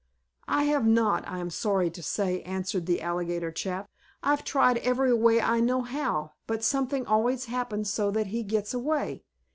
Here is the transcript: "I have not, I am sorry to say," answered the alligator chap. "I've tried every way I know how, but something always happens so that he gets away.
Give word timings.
"I 0.47 0.63
have 0.63 0.87
not, 0.87 1.27
I 1.27 1.37
am 1.37 1.51
sorry 1.51 1.91
to 1.91 2.01
say," 2.01 2.41
answered 2.41 2.87
the 2.87 3.03
alligator 3.03 3.51
chap. 3.51 3.87
"I've 4.23 4.43
tried 4.43 4.79
every 4.79 5.13
way 5.13 5.39
I 5.39 5.59
know 5.59 5.81
how, 5.83 6.31
but 6.47 6.63
something 6.63 7.05
always 7.05 7.45
happens 7.45 7.93
so 7.93 8.09
that 8.09 8.25
he 8.33 8.41
gets 8.41 8.73
away. 8.73 9.21